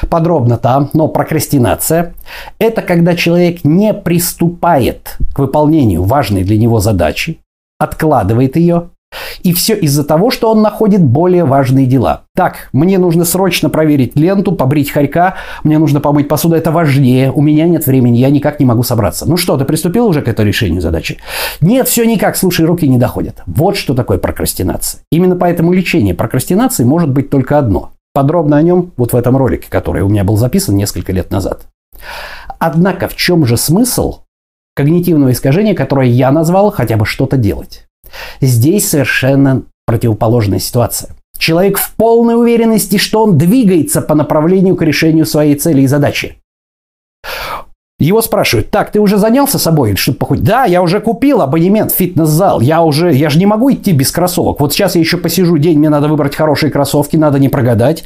Подробно 0.09 0.56
там, 0.56 0.90
но 0.95 1.09
прокрастинация– 1.09 2.14
это 2.59 2.83
когда 2.83 3.14
человек 3.14 3.64
не 3.64 3.92
приступает 3.95 5.16
к 5.35 5.38
выполнению 5.38 6.02
важной 6.02 6.45
для 6.45 6.56
него 6.56 6.80
задачи, 6.80 7.40
откладывает 7.78 8.56
ее 8.56 8.90
и 9.42 9.52
все 9.52 9.75
из-за 9.75 10.04
того, 10.04 10.30
что 10.30 10.50
он 10.50 10.62
находит 10.62 11.02
более 11.02 11.44
важные 11.44 11.87
дела. 11.87 12.23
Так, 12.35 12.68
мне 12.73 12.99
нужно 12.99 13.25
срочно 13.25 13.70
проверить 13.70 14.16
ленту, 14.16 14.52
побрить 14.52 14.90
хорька, 14.90 15.37
мне 15.64 15.78
нужно 15.78 16.00
помыть 16.00 16.28
посуду, 16.28 16.54
это 16.54 16.70
важнее, 16.70 17.32
у 17.32 17.42
меня 17.42 17.66
нет 17.66 17.87
времени, 17.87 18.18
я 18.18 18.30
никак 18.30 18.61
не 18.61 18.66
могу 18.66 18.82
собраться. 18.82 19.26
Ну 19.26 19.37
что, 19.37 19.56
ты 19.56 19.64
приступил 19.64 20.06
уже 20.06 20.23
к 20.23 20.28
этому 20.28 20.49
решению 20.49 20.80
задачи? 20.80 21.18
Нет, 21.61 21.88
все 21.88 22.04
никак, 22.04 22.37
слушай, 22.37 22.66
руки 22.66 22.88
не 22.88 22.99
доходят. 22.99 23.42
Вот 23.46 23.76
что 23.76 23.94
такое 23.94 24.18
прокрастинация. 24.18 25.00
Именно 25.11 25.37
поэтому 25.37 25.73
лечение 25.73 26.14
прокрастинации 26.14 26.85
может 26.85 27.11
быть 27.11 27.30
только 27.30 27.58
одно. 27.58 27.92
Подробно 28.12 28.56
о 28.56 28.62
нем 28.62 28.92
вот 28.96 29.12
в 29.12 29.16
этом 29.16 29.37
ролике, 29.37 29.66
который 29.68 30.02
у 30.02 30.08
меня 30.08 30.25
был 30.25 30.37
записан 30.37 30.76
несколько 30.76 31.12
лет 31.12 31.30
назад. 31.30 31.66
Однако 32.58 33.08
в 33.08 33.16
чем 33.16 33.44
же 33.44 33.56
смысл 33.56 34.20
когнитивного 34.75 35.32
искажения, 35.32 35.75
которое 35.75 36.08
я 36.08 36.30
назвал 36.30 36.70
хотя 36.70 36.96
бы 36.96 37.06
что-то 37.06 37.37
делать? 37.37 37.86
Здесь 38.40 38.88
совершенно 38.88 39.62
противоположная 39.86 40.58
ситуация. 40.58 41.10
Человек 41.38 41.78
в 41.78 41.94
полной 41.94 42.36
уверенности, 42.36 42.96
что 42.98 43.22
он 43.22 43.38
двигается 43.38 44.00
по 44.00 44.14
направлению 44.14 44.76
к 44.76 44.82
решению 44.82 45.26
своей 45.26 45.54
цели 45.54 45.82
и 45.82 45.86
задачи. 45.86 46.38
Его 47.98 48.20
спрашивают, 48.20 48.70
так, 48.70 48.92
ты 48.92 49.00
уже 49.00 49.16
занялся 49.16 49.58
собой, 49.58 49.96
чтобы 49.96 50.18
походить? 50.18 50.44
Да, 50.44 50.66
я 50.66 50.82
уже 50.82 51.00
купил 51.00 51.40
абонемент 51.40 51.92
в 51.92 51.96
фитнес-зал, 51.96 52.60
я 52.60 52.82
уже, 52.82 53.10
я 53.10 53.30
же 53.30 53.38
не 53.38 53.46
могу 53.46 53.72
идти 53.72 53.92
без 53.92 54.12
кроссовок. 54.12 54.60
Вот 54.60 54.75
сейчас 54.75 54.96
я 54.96 55.00
еще 55.00 55.16
посижу 55.16 55.56
день, 55.56 55.78
мне 55.78 55.88
надо 55.88 56.08
выбрать 56.08 56.36
хорошие 56.36 56.70
кроссовки, 56.70 57.16
надо 57.16 57.38
не 57.38 57.48
прогадать. 57.48 58.04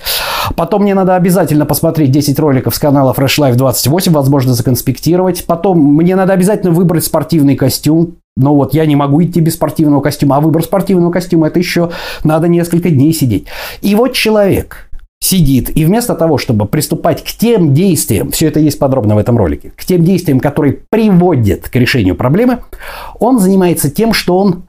Потом 0.54 0.82
мне 0.82 0.94
надо 0.94 1.16
обязательно 1.16 1.66
посмотреть 1.66 2.12
10 2.12 2.38
роликов 2.38 2.76
с 2.76 2.78
канала 2.78 3.12
Fresh 3.18 3.40
Life 3.40 3.56
28, 3.56 4.12
возможно, 4.12 4.54
законспектировать. 4.54 5.44
Потом 5.44 5.80
мне 5.80 6.14
надо 6.14 6.34
обязательно 6.34 6.70
выбрать 6.70 7.04
спортивный 7.04 7.56
костюм, 7.56 8.18
но 8.36 8.54
вот 8.54 8.74
я 8.74 8.86
не 8.86 8.96
могу 8.96 9.22
идти 9.22 9.40
без 9.40 9.54
спортивного 9.54 10.00
костюма, 10.00 10.36
а 10.36 10.40
выбор 10.40 10.62
спортивного 10.62 11.10
костюма 11.10 11.48
это 11.48 11.58
еще 11.58 11.90
надо 12.24 12.48
несколько 12.48 12.90
дней 12.90 13.12
сидеть. 13.12 13.46
И 13.82 13.94
вот 13.94 14.12
человек 14.12 14.90
сидит, 15.22 15.76
и 15.76 15.84
вместо 15.84 16.14
того, 16.14 16.38
чтобы 16.38 16.66
приступать 16.66 17.22
к 17.22 17.26
тем 17.26 17.74
действиям, 17.74 18.30
все 18.30 18.48
это 18.48 18.58
есть 18.58 18.78
подробно 18.78 19.14
в 19.14 19.18
этом 19.18 19.36
ролике, 19.36 19.72
к 19.76 19.84
тем 19.84 20.02
действиям, 20.02 20.40
которые 20.40 20.78
приводят 20.88 21.68
к 21.68 21.76
решению 21.76 22.14
проблемы, 22.14 22.60
он 23.18 23.38
занимается 23.38 23.90
тем, 23.90 24.14
что 24.14 24.38
он 24.38 24.62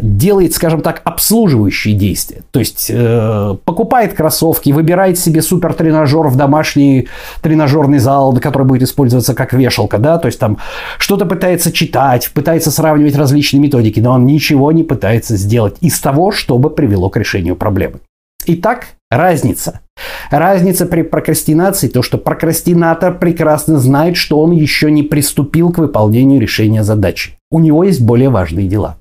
делает, 0.00 0.54
скажем 0.54 0.80
так, 0.80 1.02
обслуживающие 1.04 1.94
действия. 1.94 2.42
То 2.50 2.58
есть 2.58 2.90
э, 2.90 3.56
покупает 3.64 4.14
кроссовки, 4.14 4.70
выбирает 4.70 5.18
себе 5.18 5.42
супер 5.42 5.74
тренажер 5.74 6.28
в 6.28 6.36
домашний 6.36 7.08
тренажерный 7.42 7.98
зал, 7.98 8.34
который 8.40 8.66
будет 8.66 8.82
использоваться 8.82 9.34
как 9.34 9.52
вешалка, 9.52 9.98
да, 9.98 10.18
то 10.18 10.26
есть 10.26 10.38
там 10.38 10.58
что-то 10.98 11.26
пытается 11.26 11.70
читать, 11.70 12.30
пытается 12.32 12.70
сравнивать 12.70 13.16
различные 13.16 13.60
методики, 13.60 14.00
но 14.00 14.12
он 14.12 14.24
ничего 14.26 14.72
не 14.72 14.84
пытается 14.84 15.36
сделать 15.36 15.76
из 15.80 16.00
того, 16.00 16.32
чтобы 16.32 16.70
привело 16.70 17.10
к 17.10 17.16
решению 17.16 17.56
проблемы. 17.56 18.00
Итак, 18.46 18.88
разница. 19.10 19.80
Разница 20.30 20.86
при 20.86 21.02
прокрастинации 21.02 21.88
то, 21.88 22.02
что 22.02 22.16
прокрастинатор 22.16 23.18
прекрасно 23.18 23.78
знает, 23.78 24.16
что 24.16 24.40
он 24.40 24.52
еще 24.52 24.90
не 24.90 25.02
приступил 25.02 25.70
к 25.70 25.78
выполнению 25.78 26.40
решения 26.40 26.82
задачи. 26.82 27.32
У 27.50 27.60
него 27.60 27.84
есть 27.84 28.00
более 28.00 28.30
важные 28.30 28.66
дела. 28.66 28.96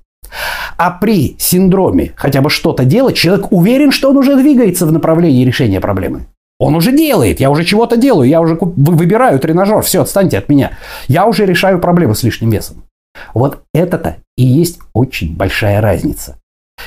А 0.77 0.91
при 0.91 1.35
синдроме 1.39 2.13
хотя 2.15 2.41
бы 2.41 2.49
что-то 2.49 2.85
делать, 2.85 3.15
человек 3.15 3.51
уверен, 3.51 3.91
что 3.91 4.09
он 4.09 4.17
уже 4.17 4.35
двигается 4.35 4.85
в 4.85 4.91
направлении 4.91 5.45
решения 5.45 5.79
проблемы. 5.81 6.27
Он 6.59 6.75
уже 6.75 6.91
делает, 6.91 7.39
я 7.39 7.51
уже 7.51 7.63
чего-то 7.63 7.97
делаю, 7.97 8.27
я 8.27 8.41
уже 8.41 8.57
выбираю 8.59 9.39
тренажер, 9.39 9.81
все, 9.81 10.01
отстаньте 10.01 10.39
от 10.39 10.49
меня. 10.49 10.71
Я 11.07 11.27
уже 11.27 11.45
решаю 11.45 11.79
проблемы 11.79 12.15
с 12.15 12.23
лишним 12.23 12.49
весом. 12.49 12.83
Вот 13.33 13.61
это-то 13.73 14.17
и 14.35 14.43
есть 14.43 14.79
очень 14.93 15.35
большая 15.35 15.81
разница. 15.81 16.37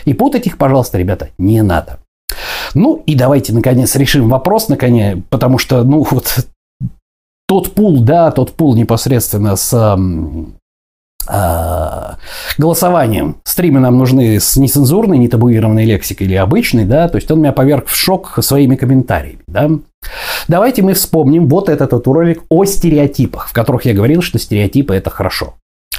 И 0.05 0.15
путать 0.15 0.47
их, 0.47 0.59
пожалуйста, 0.59 0.99
ребята, 0.99 1.31
не 1.39 1.63
надо. 1.63 1.99
Ну 2.75 3.03
и 3.07 3.15
давайте, 3.15 3.53
наконец, 3.53 3.95
решим 3.97 4.29
вопрос, 4.29 4.69
наконец, 4.69 5.19
потому 5.31 5.59
что, 5.59 5.83
ну, 5.83 6.07
вот 6.09 6.47
тот 7.47 7.73
пул, 7.73 8.01
да, 8.03 8.31
тот 8.31 8.53
пул 8.53 8.77
непосредственно 8.77 9.57
с 9.57 9.99
э, 11.31 12.15
голосованием. 12.59 13.37
Стримы 13.45 13.81
нам 13.81 13.99
нужны 13.99 14.41
с 14.41 14.57
нецензурной, 14.57 15.19
нетабуированной 15.19 15.85
лексикой 15.85 16.27
или 16.27 16.35
обычной, 16.35 16.85
да, 16.85 17.09
то 17.09 17.17
есть 17.17 17.31
он 17.31 17.41
меня 17.41 17.53
поверг 17.53 17.87
в 17.87 17.97
шок 17.97 18.39
своими 18.41 18.77
комментариями, 18.77 19.41
да. 19.47 19.71
Давайте 20.49 20.83
мы 20.83 20.95
вспомним 20.95 21.49
вот 21.49 21.69
этот 21.69 21.93
вот 21.93 22.07
ролик 22.07 22.43
о 22.49 22.65
стереотипах, 22.65 23.49
в 23.49 23.53
которых 23.53 23.85
я 23.85 23.95
говорил, 23.95 24.23
что 24.23 24.39
стереотипы 24.39 24.95
это 24.95 25.11
хорошо. 25.11 25.55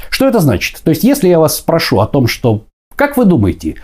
Что 0.09 0.27
это 0.27 0.39
значит? 0.39 0.81
То 0.83 0.89
есть, 0.89 1.03
если 1.03 1.29
я 1.29 1.39
вас 1.39 1.57
спрошу 1.57 1.99
о 1.99 2.07
том, 2.07 2.27
что 2.27 2.65
как 2.95 3.17
вы 3.17 3.25
думаете, 3.25 3.75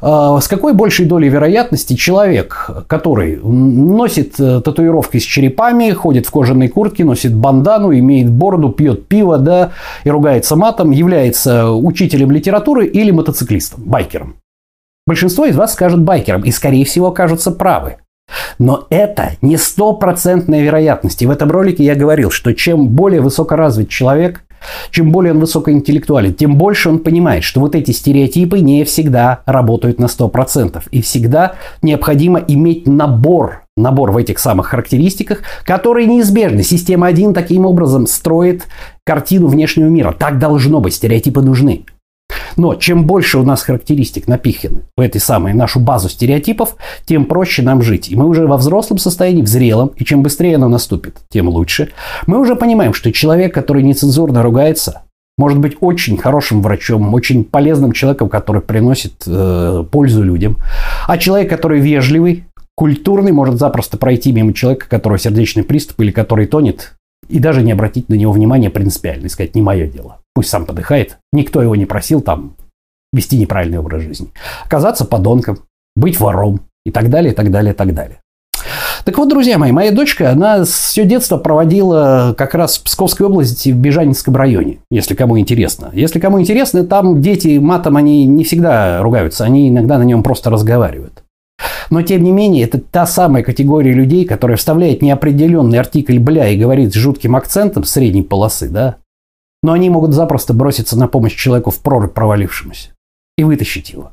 а, 0.00 0.40
с 0.40 0.48
какой 0.48 0.72
большей 0.72 1.06
долей 1.06 1.28
вероятности 1.28 1.94
человек, 1.94 2.70
который 2.86 3.36
носит 3.42 4.38
э, 4.40 4.60
татуировки 4.60 5.18
с 5.18 5.22
черепами, 5.22 5.90
ходит 5.92 6.26
в 6.26 6.30
кожаной 6.30 6.68
куртке, 6.68 7.04
носит 7.04 7.34
бандану, 7.34 7.92
имеет 7.92 8.30
бороду, 8.30 8.70
пьет 8.70 9.06
пиво, 9.06 9.38
да, 9.38 9.72
и 10.04 10.10
ругается 10.10 10.56
матом, 10.56 10.90
является 10.90 11.70
учителем 11.70 12.30
литературы 12.30 12.86
или 12.86 13.10
мотоциклистом, 13.10 13.84
байкером? 13.84 14.36
Большинство 15.06 15.44
из 15.44 15.56
вас 15.56 15.74
скажет 15.74 16.02
байкером 16.02 16.42
и, 16.42 16.50
скорее 16.50 16.84
всего, 16.84 17.08
окажутся 17.08 17.50
правы. 17.50 17.98
Но 18.58 18.86
это 18.88 19.32
не 19.42 19.56
стопроцентная 19.56 20.62
вероятность. 20.62 21.20
И 21.22 21.26
в 21.26 21.30
этом 21.30 21.50
ролике 21.50 21.84
я 21.84 21.94
говорил, 21.94 22.30
что 22.30 22.54
чем 22.54 22.88
более 22.88 23.20
высокоразвит 23.20 23.90
человек, 23.90 24.43
чем 24.90 25.12
более 25.12 25.32
он 25.32 25.40
высокоинтеллектуален, 25.40 26.34
тем 26.34 26.56
больше 26.56 26.88
он 26.88 26.98
понимает, 26.98 27.44
что 27.44 27.60
вот 27.60 27.74
эти 27.74 27.90
стереотипы 27.90 28.60
не 28.60 28.84
всегда 28.84 29.40
работают 29.46 29.98
на 29.98 30.06
100%. 30.06 30.82
И 30.90 31.02
всегда 31.02 31.54
необходимо 31.82 32.38
иметь 32.38 32.86
набор 32.86 33.64
набор 33.76 34.12
в 34.12 34.16
этих 34.16 34.38
самых 34.38 34.66
характеристиках, 34.68 35.40
которые 35.64 36.06
неизбежны. 36.06 36.62
Система 36.62 37.08
1 37.08 37.34
таким 37.34 37.66
образом 37.66 38.06
строит 38.06 38.68
картину 39.04 39.48
внешнего 39.48 39.88
мира. 39.88 40.14
Так 40.16 40.38
должно 40.38 40.80
быть, 40.80 40.94
стереотипы 40.94 41.40
нужны. 41.42 41.84
Но 42.56 42.74
чем 42.74 43.04
больше 43.04 43.38
у 43.38 43.42
нас 43.42 43.62
характеристик 43.62 44.28
напиханы 44.28 44.82
в 44.96 45.00
этой 45.00 45.20
самой 45.20 45.54
нашу 45.54 45.80
базу 45.80 46.08
стереотипов, 46.08 46.76
тем 47.06 47.24
проще 47.24 47.62
нам 47.62 47.82
жить. 47.82 48.10
И 48.10 48.16
мы 48.16 48.26
уже 48.26 48.46
во 48.46 48.56
взрослом 48.56 48.98
состоянии, 48.98 49.42
в 49.42 49.48
зрелом, 49.48 49.92
и 49.96 50.04
чем 50.04 50.22
быстрее 50.22 50.56
оно 50.56 50.68
наступит, 50.68 51.18
тем 51.28 51.48
лучше. 51.48 51.90
Мы 52.26 52.38
уже 52.38 52.56
понимаем, 52.56 52.94
что 52.94 53.12
человек, 53.12 53.54
который 53.54 53.82
нецензурно 53.82 54.42
ругается, 54.42 55.02
может 55.36 55.58
быть 55.58 55.76
очень 55.80 56.16
хорошим 56.16 56.62
врачом, 56.62 57.12
очень 57.12 57.44
полезным 57.44 57.92
человеком, 57.92 58.28
который 58.28 58.62
приносит 58.62 59.24
э, 59.26 59.84
пользу 59.90 60.22
людям. 60.22 60.58
А 61.08 61.18
человек, 61.18 61.50
который 61.50 61.80
вежливый, 61.80 62.44
культурный, 62.76 63.32
может 63.32 63.58
запросто 63.58 63.96
пройти 63.96 64.32
мимо 64.32 64.52
человека, 64.52 64.88
которого 64.88 65.18
сердечный 65.18 65.64
приступ 65.64 66.00
или 66.00 66.12
который 66.12 66.46
тонет, 66.46 66.94
и 67.28 67.38
даже 67.40 67.62
не 67.62 67.72
обратить 67.72 68.08
на 68.08 68.14
него 68.14 68.32
внимания 68.32 68.70
принципиально, 68.70 69.26
и 69.26 69.28
сказать, 69.28 69.54
не 69.54 69.62
мое 69.62 69.86
дело. 69.86 70.18
Пусть 70.34 70.50
сам 70.50 70.66
подыхает. 70.66 71.18
Никто 71.32 71.62
его 71.62 71.76
не 71.76 71.86
просил 71.86 72.20
там 72.20 72.56
вести 73.12 73.38
неправильный 73.38 73.78
образ 73.78 74.02
жизни. 74.02 74.32
Оказаться 74.64 75.04
подонком, 75.04 75.60
быть 75.96 76.18
вором 76.18 76.60
и 76.84 76.90
так 76.90 77.08
далее, 77.08 77.32
и 77.32 77.36
так 77.36 77.50
далее, 77.50 77.72
и 77.72 77.76
так 77.76 77.94
далее. 77.94 78.20
Так 79.04 79.18
вот, 79.18 79.28
друзья 79.28 79.58
мои, 79.58 79.70
моя 79.70 79.92
дочка, 79.92 80.30
она 80.30 80.64
все 80.64 81.04
детство 81.04 81.36
проводила 81.36 82.34
как 82.38 82.54
раз 82.54 82.78
в 82.78 82.84
Псковской 82.84 83.26
области, 83.26 83.68
в 83.68 83.76
Бежанинском 83.76 84.34
районе, 84.34 84.78
если 84.90 85.14
кому 85.14 85.38
интересно. 85.38 85.90
Если 85.92 86.18
кому 86.18 86.40
интересно, 86.40 86.84
там 86.84 87.20
дети 87.20 87.58
матом, 87.58 87.98
они 87.98 88.26
не 88.26 88.44
всегда 88.44 89.02
ругаются, 89.02 89.44
они 89.44 89.68
иногда 89.68 89.98
на 89.98 90.04
нем 90.04 90.22
просто 90.22 90.48
разговаривают. 90.48 91.22
Но, 91.90 92.00
тем 92.00 92.24
не 92.24 92.32
менее, 92.32 92.64
это 92.64 92.78
та 92.80 93.06
самая 93.06 93.42
категория 93.42 93.92
людей, 93.92 94.24
которая 94.24 94.56
вставляет 94.56 95.02
неопределенный 95.02 95.78
артикль 95.78 96.18
«бля» 96.18 96.48
и 96.48 96.56
говорит 96.56 96.92
с 96.92 96.96
жутким 96.96 97.36
акцентом 97.36 97.84
средней 97.84 98.22
полосы, 98.22 98.70
да? 98.70 98.96
Но 99.64 99.72
они 99.72 99.88
могут 99.88 100.12
запросто 100.12 100.52
броситься 100.52 100.98
на 100.98 101.08
помощь 101.08 101.34
человеку 101.34 101.70
в 101.70 101.80
прорубь 101.80 102.12
провалившемуся 102.12 102.90
и 103.38 103.44
вытащить 103.44 103.88
его. 103.88 104.12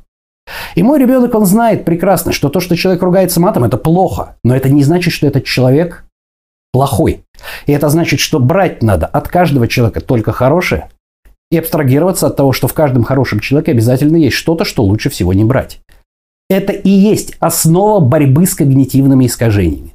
И 0.74 0.82
мой 0.82 0.98
ребенок, 0.98 1.34
он 1.34 1.44
знает 1.44 1.84
прекрасно, 1.84 2.32
что 2.32 2.48
то, 2.48 2.58
что 2.58 2.74
человек 2.74 3.02
ругается 3.02 3.38
матом, 3.38 3.64
это 3.64 3.76
плохо. 3.76 4.36
Но 4.42 4.56
это 4.56 4.70
не 4.70 4.82
значит, 4.82 5.12
что 5.12 5.26
этот 5.26 5.44
человек 5.44 6.06
плохой. 6.72 7.24
И 7.66 7.72
это 7.72 7.90
значит, 7.90 8.18
что 8.18 8.40
брать 8.40 8.82
надо 8.82 9.04
от 9.04 9.28
каждого 9.28 9.68
человека 9.68 10.00
только 10.00 10.32
хорошее 10.32 10.88
и 11.50 11.58
абстрагироваться 11.58 12.28
от 12.28 12.36
того, 12.36 12.52
что 12.52 12.66
в 12.66 12.72
каждом 12.72 13.04
хорошем 13.04 13.38
человеке 13.38 13.72
обязательно 13.72 14.16
есть 14.16 14.36
что-то, 14.36 14.64
что 14.64 14.82
лучше 14.82 15.10
всего 15.10 15.34
не 15.34 15.44
брать. 15.44 15.80
Это 16.48 16.72
и 16.72 16.88
есть 16.88 17.36
основа 17.40 18.00
борьбы 18.00 18.46
с 18.46 18.54
когнитивными 18.54 19.26
искажениями. 19.26 19.91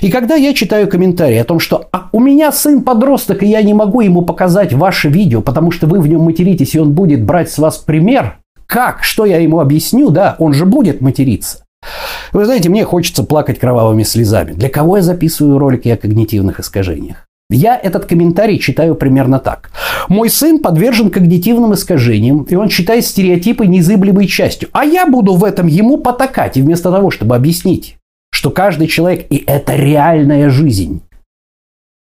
И 0.00 0.10
когда 0.10 0.34
я 0.34 0.54
читаю 0.54 0.88
комментарии 0.88 1.38
о 1.38 1.44
том, 1.44 1.60
что 1.60 1.88
а, 1.92 2.08
у 2.12 2.20
меня 2.20 2.52
сын 2.52 2.82
подросток, 2.82 3.42
и 3.42 3.46
я 3.46 3.62
не 3.62 3.74
могу 3.74 4.00
ему 4.00 4.22
показать 4.22 4.72
ваше 4.72 5.08
видео, 5.08 5.40
потому 5.40 5.70
что 5.70 5.86
вы 5.86 6.00
в 6.00 6.06
нем 6.06 6.22
материтесь, 6.22 6.74
и 6.74 6.78
он 6.78 6.92
будет 6.92 7.24
брать 7.24 7.50
с 7.50 7.58
вас 7.58 7.78
пример, 7.78 8.38
как? 8.66 9.04
Что 9.04 9.24
я 9.24 9.38
ему 9.38 9.60
объясню? 9.60 10.10
Да, 10.10 10.36
он 10.38 10.52
же 10.52 10.66
будет 10.66 11.00
материться. 11.00 11.64
Вы 12.32 12.44
знаете, 12.44 12.68
мне 12.68 12.84
хочется 12.84 13.22
плакать 13.22 13.58
кровавыми 13.58 14.02
слезами. 14.02 14.52
Для 14.52 14.68
кого 14.68 14.96
я 14.96 15.02
записываю 15.02 15.58
ролики 15.58 15.88
о 15.88 15.96
когнитивных 15.96 16.58
искажениях? 16.58 17.26
Я 17.48 17.76
этот 17.76 18.06
комментарий 18.06 18.58
читаю 18.58 18.96
примерно 18.96 19.38
так. 19.38 19.70
Мой 20.08 20.28
сын 20.30 20.58
подвержен 20.58 21.10
когнитивным 21.10 21.74
искажениям, 21.74 22.42
и 22.42 22.56
он 22.56 22.68
считает 22.68 23.06
стереотипы 23.06 23.66
незыблемой 23.66 24.26
частью. 24.26 24.68
А 24.72 24.84
я 24.84 25.06
буду 25.06 25.34
в 25.34 25.44
этом 25.44 25.68
ему 25.68 25.98
потакать, 25.98 26.56
и 26.56 26.62
вместо 26.62 26.90
того, 26.90 27.12
чтобы 27.12 27.36
объяснить, 27.36 27.98
что 28.36 28.50
каждый 28.50 28.86
человек, 28.86 29.26
и 29.30 29.42
это 29.46 29.74
реальная 29.74 30.50
жизнь, 30.50 31.00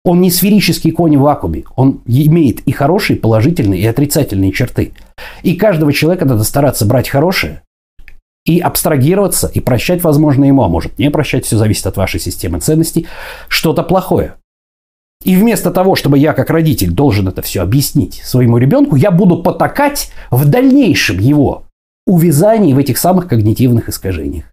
он 0.04 0.20
не 0.20 0.32
сферический 0.32 0.90
конь 0.90 1.16
в 1.16 1.20
вакууме. 1.20 1.62
Он 1.76 2.02
имеет 2.06 2.58
и 2.62 2.72
хорошие, 2.72 3.16
положительные, 3.16 3.80
и 3.80 3.86
отрицательные 3.86 4.50
черты. 4.50 4.94
И 5.44 5.54
каждого 5.54 5.92
человека 5.92 6.24
надо 6.24 6.42
стараться 6.42 6.86
брать 6.86 7.08
хорошее 7.08 7.62
и 8.44 8.58
абстрагироваться, 8.58 9.46
и 9.46 9.60
прощать, 9.60 10.02
возможно, 10.02 10.44
ему, 10.44 10.64
а 10.64 10.68
может 10.68 10.98
не 10.98 11.08
прощать, 11.08 11.44
все 11.46 11.56
зависит 11.56 11.86
от 11.86 11.96
вашей 11.96 12.18
системы 12.18 12.58
ценностей, 12.58 13.06
что-то 13.46 13.84
плохое. 13.84 14.34
И 15.22 15.36
вместо 15.36 15.70
того, 15.70 15.94
чтобы 15.94 16.18
я 16.18 16.32
как 16.32 16.50
родитель 16.50 16.90
должен 16.90 17.28
это 17.28 17.42
все 17.42 17.62
объяснить 17.62 18.22
своему 18.24 18.58
ребенку, 18.58 18.96
я 18.96 19.12
буду 19.12 19.40
потакать 19.40 20.10
в 20.32 20.48
дальнейшем 20.50 21.20
его 21.20 21.66
увязании 22.08 22.74
в 22.74 22.78
этих 22.78 22.98
самых 22.98 23.28
когнитивных 23.28 23.88
искажениях. 23.88 24.46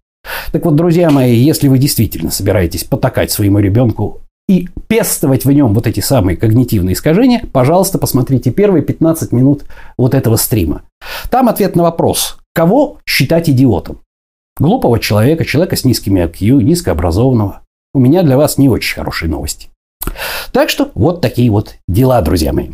Так 0.52 0.64
вот, 0.64 0.76
друзья 0.76 1.10
мои, 1.10 1.34
если 1.34 1.68
вы 1.68 1.78
действительно 1.78 2.30
собираетесь 2.30 2.84
потакать 2.84 3.30
своему 3.30 3.58
ребенку 3.58 4.20
и 4.48 4.68
пестовать 4.86 5.44
в 5.44 5.50
нем 5.50 5.74
вот 5.74 5.86
эти 5.86 6.00
самые 6.00 6.36
когнитивные 6.36 6.94
искажения, 6.94 7.42
пожалуйста, 7.52 7.98
посмотрите 7.98 8.50
первые 8.50 8.82
15 8.82 9.32
минут 9.32 9.64
вот 9.98 10.14
этого 10.14 10.36
стрима. 10.36 10.82
Там 11.30 11.48
ответ 11.48 11.74
на 11.74 11.82
вопрос, 11.82 12.38
кого 12.54 12.98
считать 13.04 13.50
идиотом? 13.50 14.00
Глупого 14.58 14.98
человека, 14.98 15.44
человека 15.44 15.76
с 15.76 15.84
низкими 15.84 16.24
IQ, 16.24 16.62
низкообразованного. 16.62 17.62
У 17.92 17.98
меня 17.98 18.22
для 18.22 18.36
вас 18.36 18.56
не 18.56 18.68
очень 18.68 18.94
хорошие 18.94 19.28
новости. 19.28 19.68
Так 20.52 20.70
что 20.70 20.90
вот 20.94 21.20
такие 21.20 21.50
вот 21.50 21.74
дела, 21.88 22.22
друзья 22.22 22.52
мои. 22.52 22.70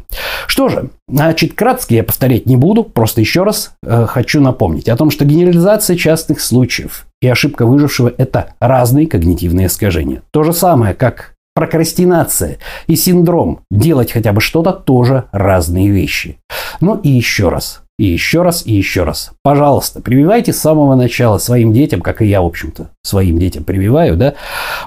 Что 0.47 0.69
же, 0.69 0.91
значит, 1.09 1.55
кратко 1.55 1.95
я 1.95 2.05
повторять 2.05 2.47
не 2.47 2.57
буду, 2.57 2.85
просто 2.85 3.21
еще 3.21 3.43
раз 3.43 3.73
э, 3.83 4.07
хочу 4.07 4.41
напомнить 4.41 4.88
о 4.88 4.97
том, 4.97 5.11
что 5.11 5.25
генерализация 5.25 5.97
частных 5.97 6.41
случаев 6.41 7.07
и 7.23 7.29
ошибка 7.29 7.64
выжившего– 7.64 8.12
это 8.19 8.55
разные 8.61 9.07
когнитивные 9.07 9.69
искажения. 9.69 10.23
То 10.31 10.43
же 10.43 10.52
самое, 10.52 10.93
как 10.93 11.33
Прокрастинация 11.55 12.57
и 12.87 12.97
синдром 12.97 13.61
делать 13.71 14.11
хотя 14.11 14.33
бы 14.33 14.41
что-то 14.41 14.73
тоже 14.73 15.25
разные 15.33 15.91
вещи. 15.91 16.38
Ну 16.81 16.97
и 16.97 17.11
еще 17.11 17.51
раз, 17.51 17.83
и 17.99 18.07
еще 18.07 18.40
раз, 18.40 18.64
и 18.64 18.73
еще 18.73 19.05
раз. 19.05 19.33
Пожалуйста, 19.42 20.01
прививайте 20.01 20.55
с 20.55 20.59
самого 20.59 20.94
начала 20.94 21.37
своим 21.37 21.75
детям, 21.75 22.01
как 22.01 22.23
и 22.23 22.27
я, 22.27 22.40
в 22.40 22.47
общем-то, 22.47 22.90
своим 23.03 23.38
детям 23.38 23.64
прививаю, 23.64 24.16
да, 24.16 24.35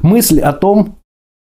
мысль 0.01 0.39
о 0.39 0.53
том, 0.53 0.95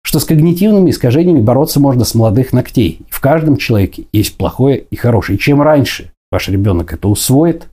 что 0.04 0.20
с 0.20 0.24
когнитивными 0.24 0.92
искажениями 0.92 1.42
бороться 1.42 1.82
можно 1.82 2.06
с 2.06 2.16
молодых 2.16 2.54
ногтей. 2.54 3.02
В 3.10 3.20
каждом 3.20 3.58
человеке 3.58 4.06
есть 4.14 4.38
плохое 4.38 4.78
и 4.78 4.96
хорошее. 4.96 5.38
И 5.38 5.40
чем 5.42 5.62
раньше 5.62 6.14
ваш 6.32 6.48
ребенок 6.48 6.94
это 6.94 7.10
усвоит, 7.10 7.68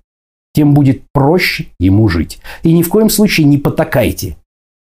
тем 0.55 0.75
будет 0.75 1.03
проще 1.13 1.67
ему 1.79 2.09
жить. 2.09 2.41
И 2.63 2.73
ни 2.73 2.83
в 2.83 2.89
коем 2.89 3.11
случае 3.11 3.47
не 3.47 3.59
потакайте 3.59 4.37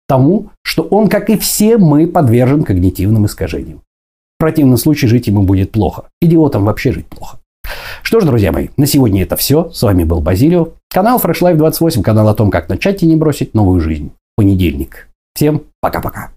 тому, 0.07 0.49
что 0.63 0.83
он, 0.83 1.07
как 1.07 1.29
и 1.29 1.37
все 1.37 1.77
мы, 1.77 2.07
подвержен 2.07 2.63
когнитивным 2.63 3.25
искажениям. 3.25 3.81
В 4.37 4.39
противном 4.39 4.77
случае 4.77 5.09
жить 5.09 5.27
ему 5.27 5.43
будет 5.43 5.71
плохо. 5.71 6.05
Идиотам 6.21 6.65
вообще 6.65 6.91
жить 6.91 7.07
плохо. 7.07 7.39
Что 8.03 8.19
ж, 8.19 8.25
друзья 8.25 8.51
мои, 8.51 8.67
на 8.77 8.85
сегодня 8.85 9.23
это 9.23 9.35
все. 9.35 9.71
С 9.71 9.81
вами 9.81 10.03
был 10.03 10.21
Базилио. 10.21 10.73
Канал 10.89 11.19
Fresh 11.19 11.41
Life 11.41 11.55
28, 11.55 12.03
канал 12.03 12.27
о 12.27 12.35
том, 12.35 12.51
как 12.51 12.69
начать 12.69 13.01
и 13.01 13.07
не 13.07 13.15
бросить 13.15 13.53
новую 13.53 13.79
жизнь. 13.81 14.11
Понедельник. 14.35 15.09
Всем 15.33 15.63
пока-пока. 15.81 16.34